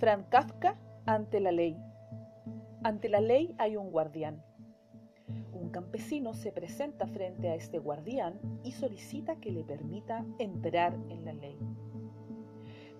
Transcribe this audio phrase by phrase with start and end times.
[0.00, 1.76] de Kafka ante la ley.
[2.82, 4.42] Ante la ley hay un guardián.
[5.52, 11.24] Un campesino se presenta frente a este guardián y solicita que le permita entrar en
[11.24, 11.58] la ley.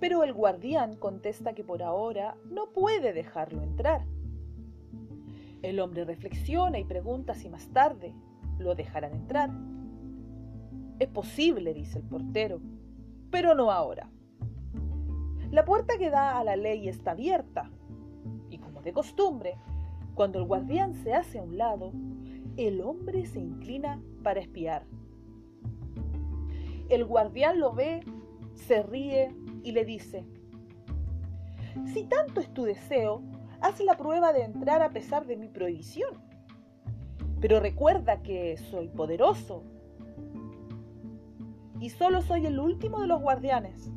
[0.00, 4.06] Pero el guardián contesta que por ahora no puede dejarlo entrar.
[5.62, 8.14] El hombre reflexiona y pregunta si más tarde
[8.58, 9.50] lo dejarán entrar.
[10.98, 12.60] Es posible, dice el portero,
[13.30, 14.10] pero no ahora.
[15.50, 17.70] La puerta que da a la ley está abierta
[18.50, 19.56] y como de costumbre,
[20.14, 21.92] cuando el guardián se hace a un lado,
[22.56, 24.86] el hombre se inclina para espiar.
[26.88, 28.00] El guardián lo ve,
[28.54, 30.24] se ríe y le dice,
[31.92, 33.22] si tanto es tu deseo,
[33.60, 36.22] haz la prueba de entrar a pesar de mi prohibición.
[37.40, 39.62] Pero recuerda que soy poderoso
[41.80, 43.92] y solo soy el último de los guardianes.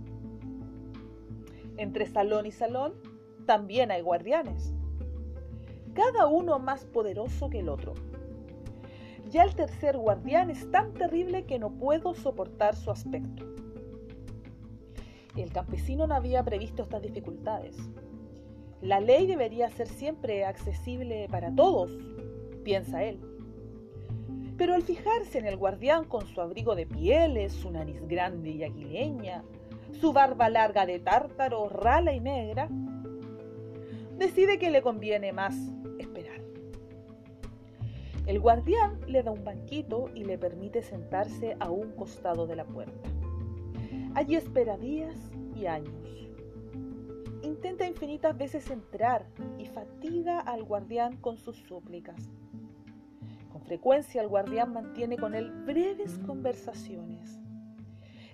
[1.79, 2.93] Entre salón y salón
[3.45, 4.73] también hay guardianes,
[5.93, 7.93] cada uno más poderoso que el otro.
[9.29, 13.45] Ya el tercer guardián es tan terrible que no puedo soportar su aspecto.
[15.37, 17.77] El campesino no había previsto estas dificultades.
[18.81, 21.97] La ley debería ser siempre accesible para todos,
[22.65, 23.21] piensa él.
[24.57, 28.63] Pero al fijarse en el guardián con su abrigo de pieles, su nariz grande y
[28.65, 29.45] aguileña,
[29.91, 32.69] su barba larga de tártaro, rala y negra,
[34.17, 35.55] decide que le conviene más
[35.97, 36.41] esperar.
[38.27, 42.65] El guardián le da un banquito y le permite sentarse a un costado de la
[42.65, 43.09] puerta.
[44.13, 45.15] Allí espera días
[45.55, 45.93] y años.
[47.41, 49.25] Intenta infinitas veces entrar
[49.57, 52.29] y fatiga al guardián con sus súplicas.
[53.51, 57.38] Con frecuencia el guardián mantiene con él breves conversaciones.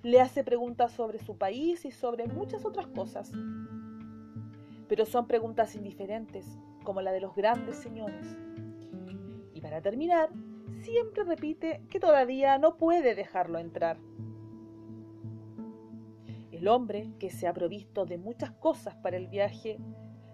[0.06, 3.32] Le hace preguntas sobre su país y sobre muchas otras cosas.
[4.88, 6.46] Pero son preguntas indiferentes,
[6.84, 8.38] como la de los grandes señores.
[9.56, 10.30] Y para terminar,
[10.84, 13.98] siempre repite que todavía no puede dejarlo entrar.
[16.52, 19.80] El hombre que se ha provisto de muchas cosas para el viaje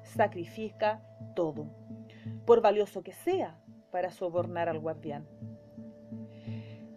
[0.03, 1.01] sacrifica
[1.34, 1.66] todo,
[2.46, 3.57] por valioso que sea,
[3.90, 5.25] para sobornar al guardián.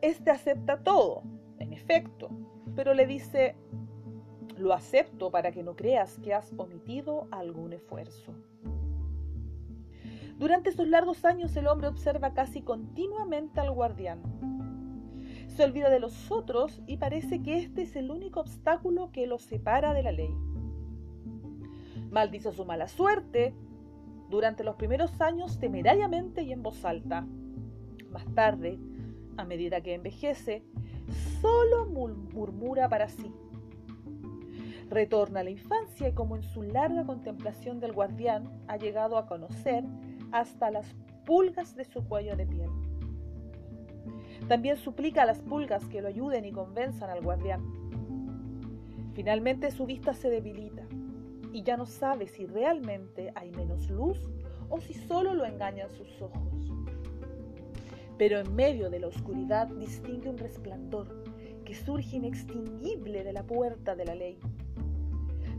[0.01, 1.23] Este acepta todo,
[1.61, 2.31] en efecto,
[2.75, 3.57] pero le dice,
[4.57, 8.35] lo acepto para que no creas que has omitido algún esfuerzo.
[10.39, 14.21] Durante esos largos años el hombre observa casi continuamente al guardián,
[15.55, 19.43] se olvida de los otros y parece que este es el único obstáculo que los
[19.43, 20.35] separa de la ley.
[22.11, 23.55] Maldice su mala suerte
[24.31, 27.25] durante los primeros años temerariamente y en voz alta.
[28.11, 28.81] Más tarde,
[29.37, 30.65] a medida que envejece,
[31.41, 33.33] solo murmura para sí.
[34.91, 39.27] Retorna a la infancia y como en su larga contemplación del guardián ha llegado a
[39.27, 39.85] conocer
[40.31, 40.87] hasta las
[41.25, 42.71] pulgas de su cuello de piel.
[44.49, 47.63] También suplica a las pulgas que lo ayuden y convenzan al guardián.
[49.15, 50.83] Finalmente su vista se debilita
[51.53, 54.19] y ya no sabe si realmente hay menos luz
[54.69, 56.54] o si solo lo engañan sus ojos.
[58.25, 61.27] Pero en medio de la oscuridad distingue un resplandor
[61.63, 64.39] que surge inextinguible de la puerta de la ley.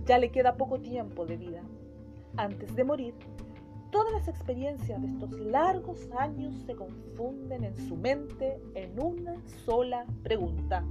[0.07, 1.61] Ya le queda poco tiempo de vida.
[2.37, 3.13] Antes de morir,
[3.91, 10.07] Todas las experiencias de estos largos años se confunden en su mente en una sola
[10.23, 10.83] pregunta,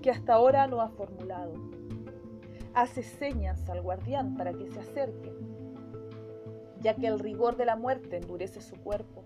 [0.00, 1.52] que hasta ahora no ha formulado.
[2.72, 5.30] Hace señas al guardián para que se acerque,
[6.80, 9.24] ya que el rigor de la muerte endurece su cuerpo.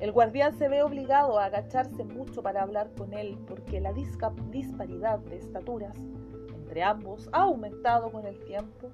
[0.00, 5.18] El guardián se ve obligado a agacharse mucho para hablar con él porque la disparidad
[5.18, 5.96] de estaturas
[6.54, 8.90] entre ambos ha aumentado con el tiempo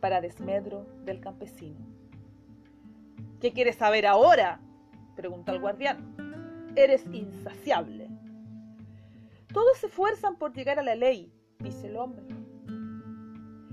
[0.00, 1.80] para desmedro del campesino.
[3.40, 4.60] ¿Qué quieres saber ahora?
[5.14, 6.14] pregunta el guardián.
[6.76, 8.10] Eres insaciable.
[9.52, 12.26] Todos se esfuerzan por llegar a la ley, dice el hombre.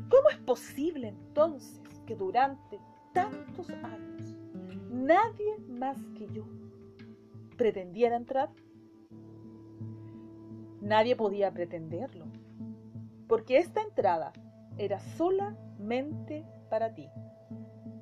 [0.10, 2.80] ¿Cómo es posible entonces que durante
[3.13, 4.32] tantos años
[4.94, 6.45] nadie más que yo
[7.57, 8.50] pretendiera entrar?
[10.81, 12.25] Nadie podía pretenderlo,
[13.28, 14.34] porque esta entrada
[14.78, 17.10] era sola mente para ti.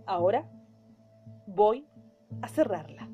[0.06, 0.50] Ahora
[1.48, 1.88] voy
[2.42, 3.08] a cerrarla.